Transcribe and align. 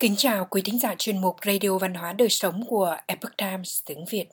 Kính 0.00 0.16
chào 0.16 0.46
quý 0.50 0.62
thính 0.62 0.78
giả 0.78 0.94
chuyên 0.98 1.20
mục 1.20 1.36
Radio 1.46 1.78
Văn 1.78 1.94
hóa 1.94 2.12
Đời 2.12 2.28
Sống 2.28 2.64
của 2.68 2.96
Epoch 3.06 3.36
Times 3.36 3.80
tiếng 3.84 4.04
Việt. 4.04 4.24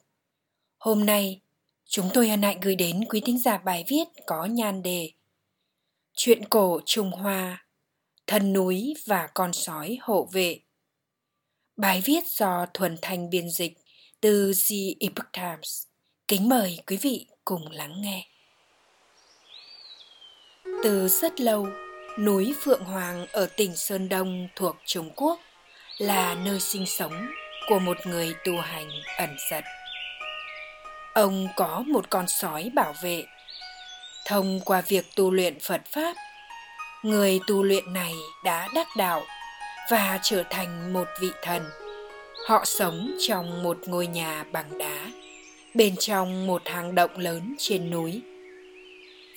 Hôm 0.78 1.06
nay, 1.06 1.42
chúng 1.86 2.10
tôi 2.14 2.30
hân 2.30 2.42
hạnh 2.42 2.60
gửi 2.62 2.76
đến 2.76 3.06
quý 3.10 3.22
thính 3.26 3.40
giả 3.40 3.58
bài 3.58 3.86
viết 3.88 4.04
có 4.26 4.46
nhan 4.46 4.84
đề 4.84 5.12
Chuyện 6.14 6.46
cổ 6.46 6.80
Trung 6.86 7.12
Hoa, 7.12 7.66
Thần 8.28 8.54
núi 8.54 8.94
và 9.06 9.28
con 9.34 9.54
sói 9.54 9.98
hộ 10.02 10.30
vệ. 10.32 10.60
Bài 11.78 12.02
viết 12.06 12.28
do 12.28 12.66
Thuần 12.74 12.98
Thành 13.02 13.30
biên 13.30 13.50
dịch 13.50 13.78
từ 14.22 14.54
The 14.70 14.78
Epoch 15.00 15.34
Times. 15.34 15.84
Kính 16.28 16.50
mời 16.50 16.80
quý 16.88 16.98
vị 16.98 17.28
cùng 17.46 17.72
lắng 17.72 18.02
nghe. 18.02 18.28
Từ 20.84 21.08
rất 21.08 21.40
lâu, 21.40 21.68
núi 22.20 22.56
Phượng 22.62 22.84
Hoàng 22.84 23.26
ở 23.32 23.48
tỉnh 23.58 23.76
Sơn 23.76 24.10
Đông 24.10 24.48
thuộc 24.56 24.76
Trung 24.86 25.10
Quốc 25.16 25.40
là 25.98 26.36
nơi 26.46 26.60
sinh 26.60 26.86
sống 26.86 27.28
của 27.68 27.80
một 27.80 27.98
người 28.06 28.36
tu 28.46 28.58
hành 28.58 28.90
ẩn 29.18 29.30
giật. 29.52 29.64
Ông 31.14 31.48
có 31.56 31.84
một 31.88 32.10
con 32.10 32.28
sói 32.28 32.72
bảo 32.76 32.94
vệ. 33.02 33.24
Thông 34.26 34.60
qua 34.66 34.82
việc 34.82 35.06
tu 35.16 35.32
luyện 35.32 35.60
Phật 35.60 35.82
Pháp, 35.86 36.16
người 37.04 37.40
tu 37.48 37.64
luyện 37.64 37.94
này 37.94 38.14
đã 38.44 38.68
đắc 38.76 38.88
đạo 38.98 39.24
và 39.92 40.20
trở 40.24 40.44
thành 40.50 40.94
một 40.94 41.08
vị 41.20 41.30
thần. 41.42 41.64
Họ 42.48 42.66
sống 42.66 43.12
trong 43.28 43.64
một 43.64 43.78
ngôi 43.86 44.08
nhà 44.08 44.44
bằng 44.52 44.78
đá, 44.78 45.08
bên 45.74 45.96
trong 46.00 46.48
một 46.48 46.62
hang 46.66 46.96
động 46.96 47.18
lớn 47.18 47.56
trên 47.58 47.92
núi. 47.92 48.22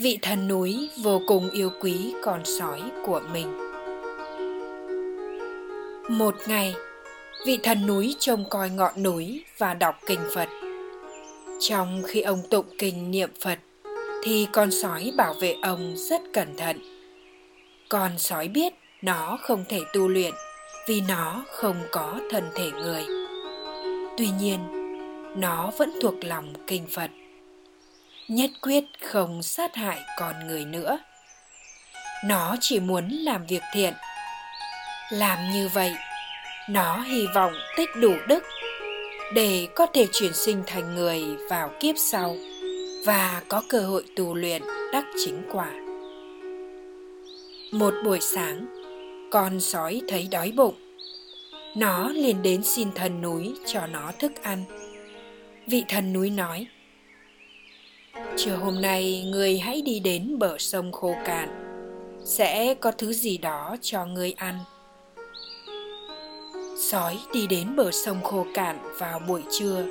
Vị 0.01 0.19
thần 0.23 0.49
núi 0.49 0.91
vô 1.03 1.21
cùng 1.27 1.51
yêu 1.51 1.71
quý 1.81 2.15
con 2.25 2.43
sói 2.45 2.81
của 3.07 3.21
mình 3.33 3.70
một 6.11 6.35
ngày, 6.47 6.75
vị 7.47 7.59
thần 7.63 7.87
núi 7.87 8.17
trông 8.19 8.45
coi 8.49 8.71
ngọn 8.71 9.03
núi 9.03 9.45
và 9.59 9.75
đọc 9.75 9.99
kinh 10.07 10.21
Phật. 10.35 10.49
Trong 11.61 12.03
khi 12.07 12.21
ông 12.21 12.43
tụng 12.51 12.67
kinh 12.79 13.11
niệm 13.11 13.31
Phật, 13.43 13.59
thì 14.25 14.49
con 14.53 14.71
sói 14.71 15.13
bảo 15.17 15.35
vệ 15.35 15.57
ông 15.63 15.95
rất 15.97 16.23
cẩn 16.33 16.57
thận. 16.57 16.79
Con 17.89 18.19
sói 18.19 18.49
biết 18.49 18.73
nó 19.03 19.39
không 19.43 19.65
thể 19.69 19.81
tu 19.93 20.09
luyện 20.09 20.35
vì 20.89 21.01
nó 21.09 21.45
không 21.49 21.77
có 21.93 22.21
thân 22.31 22.45
thể 22.55 22.71
người. 22.71 23.05
Tuy 24.19 24.29
nhiên, 24.41 24.61
nó 25.37 25.71
vẫn 25.79 25.99
thuộc 26.03 26.25
lòng 26.25 26.55
kinh 26.67 26.87
Phật. 26.95 27.11
Nhất 28.29 28.51
quyết 28.63 28.85
không 29.03 29.43
sát 29.43 29.75
hại 29.75 30.01
con 30.19 30.35
người 30.47 30.65
nữa. 30.65 30.99
Nó 32.25 32.57
chỉ 32.61 32.81
muốn 32.81 33.09
làm 33.09 33.47
việc 33.47 33.63
thiện 33.73 33.95
làm 35.11 35.39
như 35.53 35.69
vậy, 35.69 35.93
nó 36.69 37.01
hy 37.01 37.27
vọng 37.35 37.53
tích 37.77 37.89
đủ 37.97 38.13
đức 38.29 38.45
để 39.35 39.69
có 39.75 39.87
thể 39.87 40.07
chuyển 40.13 40.33
sinh 40.35 40.63
thành 40.67 40.95
người 40.95 41.25
vào 41.51 41.71
kiếp 41.81 41.95
sau 41.99 42.37
và 43.05 43.43
có 43.49 43.63
cơ 43.69 43.81
hội 43.81 44.05
tu 44.17 44.35
luyện 44.35 44.63
đắc 44.93 45.05
chính 45.25 45.43
quả. 45.53 45.73
Một 47.73 47.95
buổi 48.05 48.21
sáng, 48.21 48.67
con 49.31 49.61
sói 49.61 50.01
thấy 50.09 50.29
đói 50.31 50.53
bụng. 50.57 50.75
Nó 51.77 52.09
liền 52.09 52.43
đến 52.43 52.63
xin 52.63 52.93
thần 52.93 53.23
núi 53.23 53.55
cho 53.67 53.87
nó 53.87 54.13
thức 54.19 54.33
ăn. 54.43 54.65
Vị 55.67 55.85
thần 55.89 56.13
núi 56.13 56.31
nói 56.31 56.67
chiều 58.37 58.57
hôm 58.57 58.83
nay 58.83 59.25
người 59.27 59.59
hãy 59.59 59.83
đi 59.83 60.01
đến 60.01 60.39
bờ 60.39 60.59
sông 60.59 60.93
khô 60.93 61.15
cạn, 61.25 61.49
sẽ 62.25 62.75
có 62.75 62.93
thứ 62.93 63.13
gì 63.13 63.39
đó 63.39 63.77
cho 63.81 64.07
người 64.07 64.33
ăn 64.33 64.59
sói 66.81 67.19
đi 67.33 67.47
đến 67.47 67.77
bờ 67.77 67.91
sông 67.91 68.23
khô 68.23 68.47
cạn 68.55 68.79
vào 68.99 69.19
buổi 69.19 69.43
trưa 69.51 69.85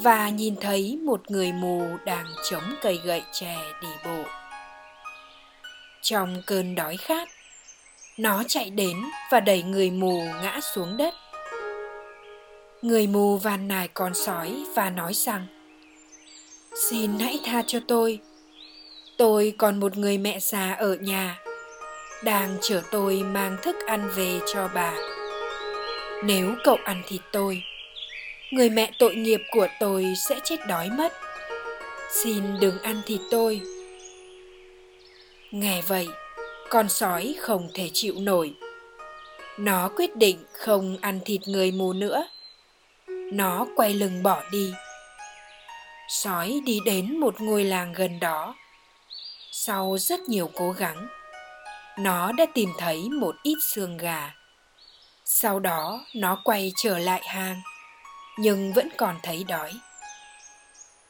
và 0.00 0.28
nhìn 0.28 0.56
thấy 0.60 0.98
một 1.04 1.30
người 1.30 1.52
mù 1.52 1.82
đang 2.04 2.26
chống 2.50 2.62
cây 2.82 3.00
gậy 3.04 3.22
chè 3.32 3.56
đi 3.82 3.88
bộ. 4.04 4.22
Trong 6.02 6.42
cơn 6.46 6.74
đói 6.74 6.96
khát, 6.96 7.28
nó 8.18 8.42
chạy 8.48 8.70
đến 8.70 8.96
và 9.30 9.40
đẩy 9.40 9.62
người 9.62 9.90
mù 9.90 10.20
ngã 10.42 10.60
xuống 10.74 10.96
đất. 10.96 11.14
Người 12.82 13.06
mù 13.06 13.36
van 13.36 13.68
nài 13.68 13.88
con 13.88 14.14
sói 14.14 14.64
và 14.74 14.90
nói 14.90 15.14
rằng, 15.14 15.46
xin 16.90 17.18
hãy 17.18 17.40
tha 17.44 17.62
cho 17.66 17.80
tôi. 17.88 18.20
Tôi 19.18 19.54
còn 19.58 19.80
một 19.80 19.96
người 19.96 20.18
mẹ 20.18 20.40
già 20.40 20.72
ở 20.72 20.94
nhà 20.94 21.38
đang 22.24 22.56
chở 22.60 22.82
tôi 22.90 23.22
mang 23.22 23.56
thức 23.62 23.76
ăn 23.86 24.10
về 24.16 24.40
cho 24.54 24.68
bà 24.74 25.17
nếu 26.24 26.54
cậu 26.64 26.78
ăn 26.84 27.02
thịt 27.06 27.20
tôi, 27.32 27.62
người 28.50 28.70
mẹ 28.70 28.90
tội 28.98 29.14
nghiệp 29.14 29.42
của 29.50 29.68
tôi 29.80 30.14
sẽ 30.16 30.40
chết 30.44 30.56
đói 30.66 30.90
mất. 30.90 31.12
Xin 32.10 32.60
đừng 32.60 32.82
ăn 32.82 33.02
thịt 33.06 33.20
tôi. 33.30 33.60
Nghe 35.50 35.82
vậy, 35.82 36.08
con 36.68 36.88
sói 36.88 37.34
không 37.40 37.68
thể 37.74 37.90
chịu 37.92 38.14
nổi. 38.18 38.54
Nó 39.58 39.90
quyết 39.96 40.16
định 40.16 40.38
không 40.52 40.96
ăn 41.00 41.20
thịt 41.24 41.40
người 41.46 41.72
mù 41.72 41.92
nữa. 41.92 42.28
Nó 43.32 43.66
quay 43.76 43.94
lưng 43.94 44.22
bỏ 44.22 44.42
đi. 44.52 44.72
Sói 46.08 46.60
đi 46.64 46.80
đến 46.84 47.20
một 47.20 47.40
ngôi 47.40 47.64
làng 47.64 47.92
gần 47.92 48.20
đó. 48.20 48.54
Sau 49.52 49.98
rất 49.98 50.20
nhiều 50.20 50.50
cố 50.54 50.72
gắng, 50.72 51.08
nó 51.98 52.32
đã 52.32 52.46
tìm 52.54 52.68
thấy 52.78 53.08
một 53.08 53.36
ít 53.42 53.56
xương 53.62 53.96
gà 53.96 54.37
sau 55.30 55.60
đó, 55.60 56.06
nó 56.14 56.40
quay 56.44 56.72
trở 56.76 56.98
lại 56.98 57.22
hang 57.24 57.62
nhưng 58.38 58.72
vẫn 58.72 58.88
còn 58.96 59.16
thấy 59.22 59.44
đói. 59.44 59.72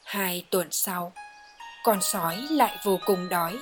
Hai 0.05 0.45
tuần 0.51 0.69
sau, 0.71 1.13
con 1.85 2.01
sói 2.01 2.37
lại 2.51 2.77
vô 2.85 2.99
cùng 3.07 3.29
đói. 3.29 3.59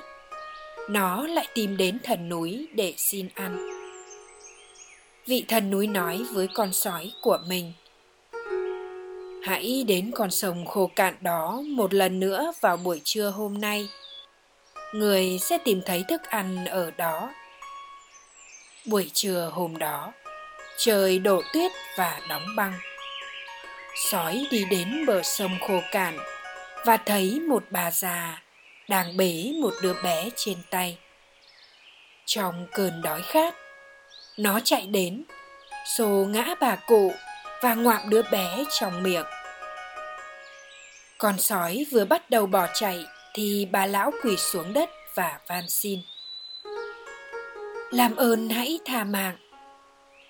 Nó 0.88 1.26
lại 1.26 1.46
tìm 1.54 1.76
đến 1.76 1.98
thần 2.04 2.28
núi 2.28 2.68
để 2.74 2.94
xin 2.96 3.28
ăn. 3.34 3.68
Vị 5.26 5.44
thần 5.48 5.70
núi 5.70 5.86
nói 5.86 6.22
với 6.32 6.48
con 6.54 6.72
sói 6.72 7.12
của 7.22 7.38
mình, 7.46 7.72
hãy 9.42 9.84
đến 9.86 10.10
con 10.14 10.30
sông 10.30 10.66
khô 10.66 10.90
cạn 10.96 11.14
đó 11.20 11.62
một 11.66 11.94
lần 11.94 12.20
nữa 12.20 12.52
vào 12.60 12.76
buổi 12.76 13.00
trưa 13.04 13.30
hôm 13.30 13.60
nay. 13.60 13.88
Người 14.94 15.38
sẽ 15.38 15.58
tìm 15.58 15.80
thấy 15.86 16.04
thức 16.08 16.22
ăn 16.22 16.64
ở 16.64 16.90
đó. 16.90 17.34
Buổi 18.86 19.10
trưa 19.14 19.50
hôm 19.54 19.76
đó 19.78 20.12
trời 20.78 21.18
đổ 21.18 21.42
tuyết 21.52 21.72
và 21.96 22.20
đóng 22.28 22.56
băng. 22.56 22.72
Sói 24.10 24.46
đi 24.50 24.64
đến 24.70 25.06
bờ 25.06 25.22
sông 25.22 25.58
khô 25.68 25.80
cạn 25.92 26.18
và 26.84 26.96
thấy 26.96 27.40
một 27.48 27.64
bà 27.70 27.90
già 27.90 28.42
đang 28.88 29.16
bế 29.16 29.52
một 29.60 29.74
đứa 29.82 29.94
bé 30.02 30.28
trên 30.36 30.56
tay. 30.70 30.98
Trong 32.26 32.66
cơn 32.72 33.02
đói 33.02 33.22
khát, 33.22 33.54
nó 34.36 34.60
chạy 34.64 34.86
đến, 34.86 35.24
xô 35.96 36.08
ngã 36.08 36.54
bà 36.60 36.76
cụ 36.76 37.12
và 37.62 37.74
ngoạm 37.74 38.10
đứa 38.10 38.22
bé 38.22 38.64
trong 38.70 39.02
miệng. 39.02 39.26
Con 41.18 41.38
sói 41.38 41.86
vừa 41.92 42.04
bắt 42.04 42.30
đầu 42.30 42.46
bỏ 42.46 42.66
chạy 42.74 43.04
thì 43.34 43.68
bà 43.70 43.86
lão 43.86 44.10
quỳ 44.22 44.36
xuống 44.36 44.72
đất 44.72 44.90
và 45.14 45.38
van 45.48 45.64
xin. 45.68 46.00
Làm 47.90 48.16
ơn 48.16 48.48
hãy 48.48 48.78
tha 48.84 49.04
mạng 49.04 49.36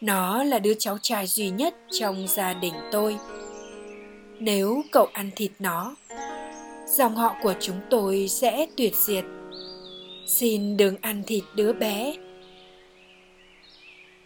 nó 0.07 0.45
là 0.45 0.59
đứa 0.59 0.75
cháu 0.79 0.99
trai 1.03 1.27
duy 1.27 1.51
nhất 1.51 1.75
trong 1.91 2.29
gia 2.29 2.55
đình 2.55 2.75
tôi. 2.93 3.17
Nếu 4.39 4.83
cậu 4.93 5.09
ăn 5.13 5.31
thịt 5.37 5.51
nó, 5.59 5.97
dòng 6.87 7.17
họ 7.17 7.37
của 7.43 7.55
chúng 7.61 7.81
tôi 7.91 8.29
sẽ 8.29 8.67
tuyệt 8.77 8.97
diệt. 8.97 9.25
Xin 10.27 10.77
đừng 10.77 10.97
ăn 11.01 11.23
thịt 11.27 11.45
đứa 11.55 11.73
bé. 11.73 12.17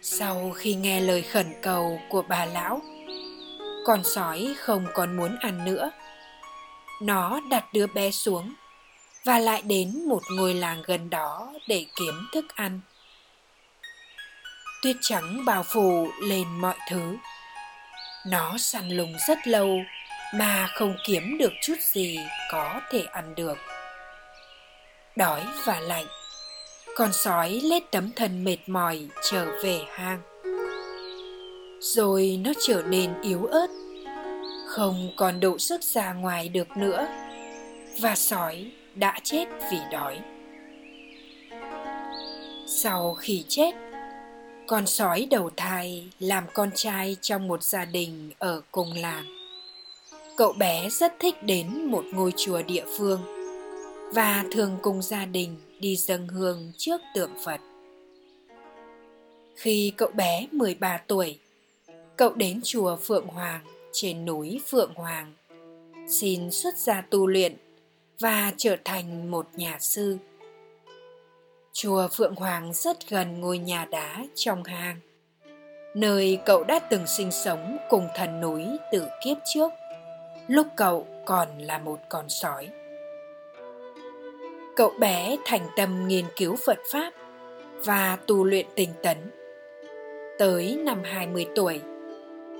Sau 0.01 0.51
khi 0.55 0.73
nghe 0.73 1.01
lời 1.01 1.21
khẩn 1.21 1.45
cầu 1.61 1.99
của 2.09 2.21
bà 2.29 2.45
lão, 2.45 2.81
con 3.85 4.03
sói 4.03 4.53
không 4.57 4.85
còn 4.93 5.17
muốn 5.17 5.35
ăn 5.39 5.65
nữa. 5.65 5.91
Nó 7.01 7.41
đặt 7.49 7.73
đứa 7.73 7.87
bé 7.87 8.11
xuống 8.11 8.53
và 9.25 9.39
lại 9.39 9.61
đến 9.61 10.05
một 10.07 10.21
ngôi 10.37 10.53
làng 10.53 10.81
gần 10.85 11.09
đó 11.09 11.53
để 11.67 11.85
kiếm 11.95 12.27
thức 12.33 12.45
ăn 12.55 12.79
tuyết 14.81 14.95
trắng 15.01 15.45
bao 15.45 15.63
phủ 15.63 16.07
lên 16.21 16.47
mọi 16.47 16.75
thứ. 16.89 17.17
Nó 18.27 18.57
săn 18.57 18.89
lùng 18.89 19.13
rất 19.27 19.47
lâu, 19.47 19.79
mà 20.33 20.67
không 20.67 20.95
kiếm 21.05 21.37
được 21.37 21.53
chút 21.61 21.75
gì 21.93 22.17
có 22.51 22.81
thể 22.91 23.03
ăn 23.11 23.35
được. 23.35 23.57
Đói 25.15 25.41
và 25.65 25.79
lạnh, 25.79 26.05
con 26.95 27.13
sói 27.13 27.49
lết 27.63 27.91
tấm 27.91 28.11
thân 28.15 28.43
mệt 28.43 28.57
mỏi 28.67 29.07
trở 29.31 29.61
về 29.63 29.81
hang. 29.95 30.21
Rồi 31.79 32.39
nó 32.43 32.51
trở 32.67 32.83
nên 32.87 33.21
yếu 33.21 33.45
ớt, 33.45 33.67
không 34.67 35.09
còn 35.17 35.39
đủ 35.39 35.57
sức 35.57 35.83
ra 35.83 36.13
ngoài 36.13 36.49
được 36.49 36.77
nữa, 36.77 37.07
và 38.01 38.15
sói 38.15 38.71
đã 38.95 39.19
chết 39.23 39.45
vì 39.71 39.77
đói. 39.91 40.19
Sau 42.67 43.13
khi 43.13 43.45
chết 43.47 43.71
con 44.71 44.87
sói 44.87 45.27
đầu 45.31 45.49
thai 45.57 46.09
làm 46.19 46.43
con 46.53 46.69
trai 46.75 47.17
trong 47.21 47.47
một 47.47 47.63
gia 47.63 47.85
đình 47.85 48.31
ở 48.39 48.61
cùng 48.71 48.93
làng. 48.93 49.25
Cậu 50.37 50.53
bé 50.53 50.89
rất 50.89 51.13
thích 51.19 51.43
đến 51.43 51.85
một 51.85 52.05
ngôi 52.13 52.33
chùa 52.37 52.61
địa 52.61 52.85
phương 52.97 53.21
và 54.13 54.45
thường 54.51 54.77
cùng 54.81 55.01
gia 55.01 55.25
đình 55.25 55.55
đi 55.79 55.95
dâng 55.95 56.27
hương 56.27 56.71
trước 56.77 57.01
tượng 57.15 57.31
Phật. 57.45 57.59
Khi 59.55 59.93
cậu 59.97 60.09
bé 60.09 60.47
13 60.51 60.97
tuổi, 61.07 61.39
cậu 62.17 62.33
đến 62.33 62.59
chùa 62.63 62.95
Phượng 62.95 63.27
Hoàng 63.27 63.61
trên 63.91 64.25
núi 64.25 64.61
Phượng 64.67 64.93
Hoàng, 64.95 65.33
xin 66.07 66.51
xuất 66.51 66.77
gia 66.77 67.01
tu 67.01 67.27
luyện 67.27 67.55
và 68.19 68.53
trở 68.57 68.75
thành 68.85 69.31
một 69.31 69.47
nhà 69.55 69.77
sư. 69.79 70.17
Chùa 71.73 72.07
Phượng 72.07 72.35
Hoàng 72.35 72.73
rất 72.73 73.09
gần 73.09 73.41
ngôi 73.41 73.57
nhà 73.57 73.85
đá 73.91 74.25
trong 74.35 74.63
hang, 74.63 74.95
nơi 75.95 76.39
cậu 76.45 76.63
đã 76.63 76.79
từng 76.79 77.07
sinh 77.07 77.31
sống 77.31 77.77
cùng 77.89 78.07
thần 78.15 78.41
núi 78.41 78.65
từ 78.91 79.07
kiếp 79.23 79.37
trước, 79.53 79.71
lúc 80.47 80.67
cậu 80.75 81.07
còn 81.25 81.47
là 81.59 81.77
một 81.79 81.99
con 82.09 82.29
sói. 82.29 82.69
Cậu 84.75 84.93
bé 84.99 85.37
thành 85.45 85.67
tâm 85.75 86.07
nghiên 86.07 86.25
cứu 86.35 86.55
Phật 86.65 86.77
Pháp 86.91 87.13
và 87.85 88.17
tu 88.27 88.43
luyện 88.43 88.65
tinh 88.75 88.93
tấn. 89.03 89.17
Tới 90.39 90.79
năm 90.85 91.01
20 91.03 91.45
tuổi, 91.55 91.81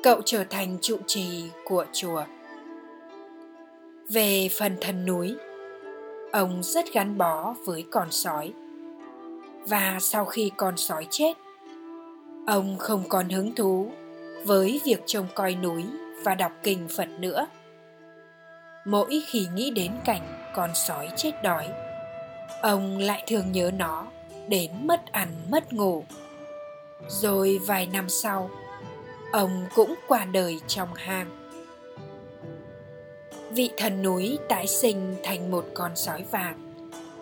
cậu 0.03 0.21
trở 0.25 0.43
thành 0.49 0.77
trụ 0.81 0.97
trì 1.07 1.43
của 1.65 1.85
chùa. 1.93 2.23
Về 4.09 4.49
phần 4.59 4.77
thần 4.81 5.05
núi, 5.05 5.35
ông 6.31 6.63
rất 6.63 6.85
gắn 6.93 7.17
bó 7.17 7.55
với 7.65 7.85
con 7.91 8.11
sói. 8.11 8.53
Và 9.65 9.97
sau 10.01 10.25
khi 10.25 10.51
con 10.57 10.77
sói 10.77 11.07
chết, 11.09 11.33
ông 12.47 12.77
không 12.79 13.03
còn 13.09 13.29
hứng 13.29 13.55
thú 13.55 13.91
với 14.45 14.81
việc 14.85 15.03
trông 15.05 15.27
coi 15.35 15.55
núi 15.55 15.85
và 16.23 16.35
đọc 16.35 16.51
kinh 16.63 16.87
Phật 16.97 17.07
nữa. 17.19 17.47
Mỗi 18.85 19.21
khi 19.27 19.47
nghĩ 19.55 19.71
đến 19.71 19.91
cảnh 20.05 20.51
con 20.55 20.69
sói 20.75 21.09
chết 21.15 21.31
đói, 21.43 21.67
ông 22.61 22.97
lại 22.97 23.23
thường 23.27 23.51
nhớ 23.51 23.71
nó 23.77 24.07
đến 24.47 24.71
mất 24.83 25.11
ăn 25.11 25.27
mất 25.49 25.73
ngủ. 25.73 26.03
Rồi 27.07 27.59
vài 27.65 27.87
năm 27.93 28.09
sau, 28.09 28.49
ông 29.31 29.65
cũng 29.75 29.95
qua 30.07 30.25
đời 30.25 30.59
trong 30.67 30.93
hang 30.93 31.41
vị 33.55 33.69
thần 33.77 34.01
núi 34.01 34.37
tái 34.49 34.67
sinh 34.67 35.15
thành 35.23 35.51
một 35.51 35.65
con 35.73 35.91
sói 35.95 36.23
vàng 36.31 36.70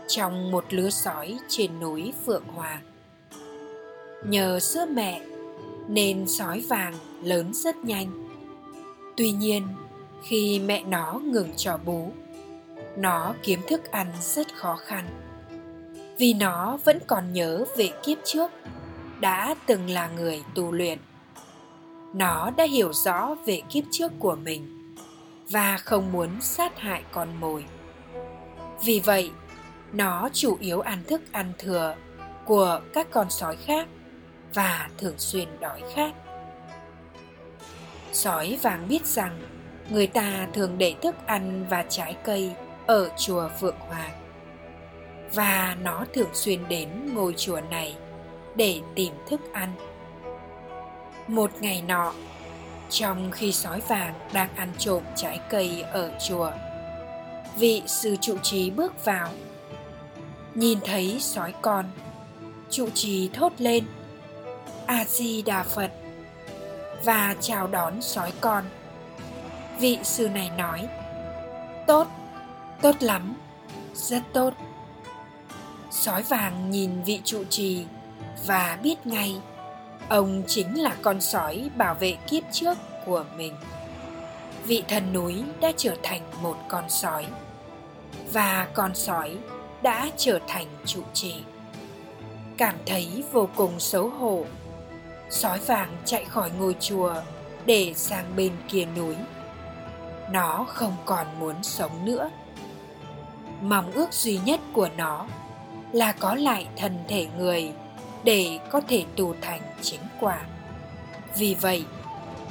trong 0.10 0.52
một 0.52 0.66
lứa 0.70 0.90
sói 0.90 1.40
trên 1.48 1.80
núi 1.80 2.14
phượng 2.26 2.48
hoàng 2.48 2.82
nhờ 4.26 4.60
sữa 4.60 4.86
mẹ, 4.94 5.22
nên 5.88 6.28
sói 6.28 6.64
vàng 6.70 6.94
lớn 7.24 7.54
rất 7.54 7.76
nhanh. 7.76 8.28
Tuy 9.18 9.32
nhiên, 9.32 9.68
khi 10.24 10.60
mẹ 10.60 10.84
nó 10.84 11.20
ngừng 11.24 11.50
cho 11.56 11.78
bú, 11.78 12.12
nó 12.98 13.34
kiếm 13.44 13.60
thức 13.68 13.92
ăn 13.92 14.08
rất 14.22 14.56
khó 14.56 14.76
khăn. 14.76 15.10
Vì 16.18 16.34
nó 16.34 16.78
vẫn 16.84 17.00
còn 17.08 17.34
nhớ 17.34 17.66
về 17.78 17.90
kiếp 18.04 18.18
trước, 18.26 18.52
đã 19.20 19.56
từng 19.66 19.90
là 19.90 20.08
người 20.08 20.44
tu 20.56 20.72
luyện. 20.72 21.00
Nó 22.14 22.52
đã 22.58 22.64
hiểu 22.64 22.94
rõ 22.94 23.36
về 23.46 23.62
kiếp 23.70 23.84
trước 23.92 24.12
của 24.20 24.36
mình 24.36 24.96
và 25.50 25.78
không 25.78 26.12
muốn 26.12 26.30
sát 26.42 26.80
hại 26.80 27.04
con 27.12 27.28
mồi. 27.40 27.66
Vì 28.84 29.00
vậy 29.00 29.32
nó 29.94 30.30
chủ 30.34 30.58
yếu 30.60 30.80
ăn 30.80 31.04
thức 31.08 31.22
ăn 31.32 31.52
thừa 31.58 31.96
của 32.46 32.82
các 32.94 33.08
con 33.12 33.30
sói 33.30 33.56
khác 33.66 33.88
và 34.54 34.90
thường 34.98 35.16
xuyên 35.18 35.48
đói 35.60 35.82
khát. 35.96 36.14
Sói 38.12 38.58
vàng 38.62 38.88
biết 38.90 39.06
rằng 39.06 39.40
người 39.90 40.08
ta 40.08 40.48
thường 40.54 40.78
để 40.78 40.96
thức 41.02 41.16
ăn 41.26 41.66
và 41.70 41.86
trái 41.90 42.16
cây 42.24 42.52
ở 42.88 43.10
chùa 43.18 43.50
phượng 43.60 43.80
hoàng 43.80 44.12
và 45.34 45.78
nó 45.84 46.06
thường 46.14 46.30
xuyên 46.34 46.68
đến 46.68 46.90
ngôi 47.14 47.34
chùa 47.38 47.62
này 47.72 47.96
để 48.56 48.82
tìm 48.96 49.14
thức 49.30 49.42
ăn. 49.54 49.74
Một 51.28 51.52
ngày 51.60 51.84
nọ, 51.88 52.14
trong 52.90 53.32
khi 53.32 53.52
sói 53.52 53.82
vàng 53.88 54.14
đang 54.34 54.50
ăn 54.56 54.70
trộm 54.78 55.04
trái 55.16 55.40
cây 55.50 55.82
ở 55.92 56.12
chùa, 56.28 56.52
vị 57.58 57.84
sư 57.86 58.16
trụ 58.22 58.38
trì 58.44 58.70
bước 58.70 59.06
vào 59.06 59.30
nhìn 60.60 60.80
thấy 60.86 61.18
sói 61.20 61.54
con, 61.62 61.86
trụ 62.70 62.90
trì 62.94 63.30
thốt 63.34 63.54
lên 63.58 63.86
a 64.86 65.06
di 65.08 65.42
đà 65.42 65.64
phật, 65.64 65.92
và 67.04 67.36
chào 67.40 67.68
đón 67.68 68.02
sói 68.02 68.34
con. 68.42 68.64
Vị 69.80 70.00
sư 70.04 70.30
này 70.30 70.52
nói, 70.58 70.88
tốt 71.88 72.08
tốt 72.82 72.96
lắm, 73.00 73.36
rất 73.94 74.24
tốt. 74.34 74.54
Sói 75.92 76.24
vàng 76.24 76.72
nhìn 76.72 77.04
vị 77.04 77.22
trụ 77.24 77.44
trì 77.50 77.86
và 78.46 78.80
biết 78.84 79.08
ngay, 79.08 79.36
ông 80.10 80.44
chính 80.48 80.82
là 80.82 80.96
con 81.02 81.22
sói 81.22 81.70
bảo 81.78 81.94
vệ 81.94 82.12
kiếp 82.28 82.44
trước 82.52 82.78
của 83.06 83.26
mình. 83.38 83.56
Vị 84.64 84.84
thần 84.88 85.14
núi 85.14 85.44
đã 85.62 85.72
trở 85.78 85.96
thành 86.04 86.22
một 86.42 86.58
con 86.70 86.90
sói, 86.90 87.26
và 88.34 88.68
con 88.74 88.96
sói 88.96 89.38
đã 89.82 90.10
trở 90.18 90.40
thành 90.48 90.68
trụ 90.86 91.02
trì. 91.14 91.36
Cảm 92.58 92.76
thấy 92.86 93.24
vô 93.32 93.50
cùng 93.56 93.80
xấu 93.80 94.10
hổ. 94.10 94.46
Sói 95.30 95.60
vàng 95.60 95.98
chạy 96.06 96.26
khỏi 96.26 96.52
ngôi 96.60 96.76
chùa 96.80 97.16
để 97.66 97.94
sang 97.96 98.26
bên 98.36 98.52
kia 98.68 98.86
núi. 98.98 99.16
Nó 100.32 100.66
không 100.68 100.96
còn 101.06 101.28
muốn 101.40 101.56
sống 101.64 102.06
nữa. 102.06 102.30
Mong 103.62 103.92
ước 103.92 104.14
duy 104.14 104.40
nhất 104.46 104.60
của 104.74 104.90
nó 104.98 105.28
là 105.92 106.12
có 106.12 106.36
lại 106.36 106.68
thân 106.78 106.98
thể 107.08 107.28
người 107.38 107.72
để 108.24 108.60
có 108.72 108.82
thể 108.88 109.06
tu 109.16 109.36
thành 109.42 109.62
chính 109.82 110.02
quả. 110.20 110.42
Vì 111.38 111.56
vậy, 111.62 111.86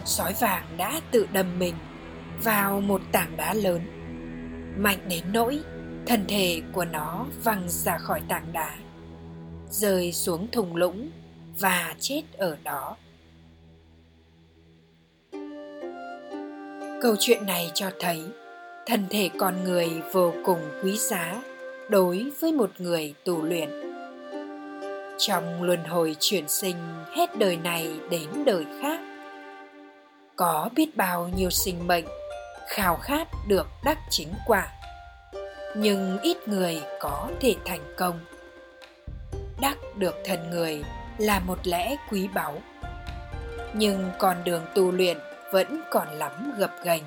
sói 0.05 0.33
vàng 0.41 0.65
đã 0.77 1.01
tự 1.11 1.29
đâm 1.33 1.59
mình 1.59 1.75
vào 2.45 2.81
một 2.81 3.01
tảng 3.13 3.37
đá 3.37 3.55
lớn, 3.55 3.81
mạnh 4.79 4.99
đến 5.09 5.25
nỗi 5.33 5.61
thân 6.09 6.25
thể 6.29 6.63
của 6.73 6.85
nó 6.85 7.27
văng 7.45 7.63
ra 7.69 7.99
khỏi 7.99 8.21
tảng 8.29 8.53
đá, 8.53 8.75
rơi 9.71 10.13
xuống 10.13 10.49
thùng 10.53 10.77
lũng 10.77 11.11
và 11.59 11.95
chết 11.99 12.23
ở 12.39 12.57
đó. 12.65 12.97
Câu 17.03 17.17
chuyện 17.19 17.47
này 17.47 17.71
cho 17.75 17.91
thấy 18.01 18.23
thân 18.87 19.07
thể 19.11 19.31
con 19.39 19.65
người 19.65 19.89
vô 20.13 20.33
cùng 20.45 20.61
quý 20.83 20.97
giá 20.99 21.43
đối 21.89 22.33
với 22.41 22.53
một 22.53 22.71
người 22.79 23.15
tu 23.25 23.43
luyện. 23.43 23.71
Trong 25.19 25.63
luân 25.63 25.85
hồi 25.85 26.17
chuyển 26.21 26.49
sinh 26.49 26.77
hết 27.17 27.39
đời 27.39 27.57
này 27.57 27.93
đến 28.11 28.29
đời 28.47 28.65
khác, 28.83 29.01
có 30.37 30.69
biết 30.75 30.97
bao 30.97 31.31
nhiêu 31.37 31.51
sinh 31.51 31.87
mệnh 31.87 32.05
khao 32.69 32.97
khát 32.97 33.29
được 33.49 33.67
đắc 33.85 33.99
chính 34.11 34.29
quả 34.47 34.78
nhưng 35.77 36.19
ít 36.23 36.49
người 36.49 36.83
có 37.01 37.29
thể 37.41 37.55
thành 37.65 37.95
công. 37.97 38.21
Đắc 39.61 39.79
được 39.97 40.17
thần 40.25 40.51
người 40.51 40.83
là 41.19 41.41
một 41.41 41.59
lẽ 41.65 41.97
quý 42.11 42.29
báu, 42.35 42.59
nhưng 43.75 44.11
con 44.19 44.45
đường 44.45 44.63
tu 44.75 44.93
luyện 44.93 45.19
vẫn 45.53 45.81
còn 45.91 46.09
lắm 46.09 46.53
gập 46.59 46.71
ghềnh, 46.85 47.03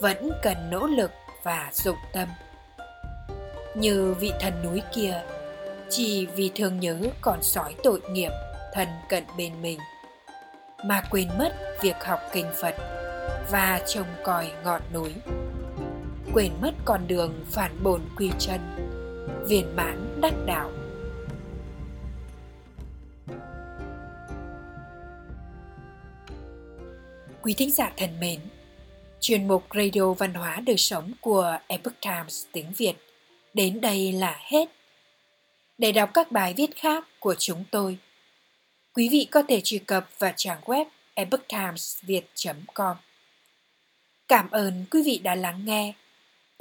vẫn 0.00 0.30
cần 0.42 0.56
nỗ 0.70 0.86
lực 0.86 1.10
và 1.42 1.70
dụng 1.72 1.96
tâm. 2.12 2.28
Như 3.74 4.14
vị 4.20 4.32
thần 4.40 4.52
núi 4.64 4.82
kia, 4.94 5.22
chỉ 5.90 6.26
vì 6.26 6.50
thương 6.54 6.80
nhớ 6.80 6.98
còn 7.20 7.42
sói 7.42 7.74
tội 7.82 8.00
nghiệp 8.10 8.32
thần 8.72 8.88
cận 9.08 9.24
bên 9.36 9.62
mình, 9.62 9.78
mà 10.84 11.02
quên 11.10 11.28
mất 11.38 11.54
việc 11.82 12.04
học 12.04 12.20
kinh 12.32 12.48
phật 12.60 12.74
và 13.50 13.80
trông 13.86 14.06
coi 14.24 14.50
ngọn 14.64 14.82
núi 14.92 15.12
quên 16.34 16.52
mất 16.60 16.74
con 16.84 17.08
đường 17.08 17.44
phản 17.50 17.82
bổn 17.82 18.00
quy 18.16 18.30
chân, 18.38 18.60
viên 19.48 19.76
mãn 19.76 20.20
đắc 20.20 20.34
đạo. 20.46 20.70
Quý 27.42 27.54
thính 27.54 27.70
giả 27.70 27.92
thân 27.96 28.20
mến, 28.20 28.40
chuyên 29.20 29.48
mục 29.48 29.64
radio 29.74 30.12
văn 30.12 30.34
hóa 30.34 30.60
đời 30.66 30.76
sống 30.76 31.12
của 31.20 31.58
epoch 31.66 32.00
times 32.00 32.44
tiếng 32.52 32.72
việt 32.76 32.94
đến 33.54 33.80
đây 33.80 34.12
là 34.12 34.38
hết. 34.40 34.68
Để 35.78 35.92
đọc 35.92 36.10
các 36.14 36.32
bài 36.32 36.54
viết 36.56 36.76
khác 36.76 37.04
của 37.20 37.34
chúng 37.38 37.64
tôi, 37.70 37.98
quý 38.94 39.08
vị 39.08 39.26
có 39.30 39.42
thể 39.48 39.60
truy 39.64 39.78
cập 39.78 40.08
vào 40.18 40.32
trang 40.36 40.60
web 40.64 40.84
epochtimesviet.com 41.14 42.96
cảm 44.28 44.50
ơn 44.50 44.84
quý 44.90 45.02
vị 45.06 45.20
đã 45.24 45.34
lắng 45.34 45.64
nghe 45.64 45.94